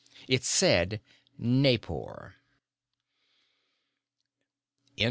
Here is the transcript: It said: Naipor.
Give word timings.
It 0.27 0.43
said: 0.43 0.99
Naipor. 1.37 2.33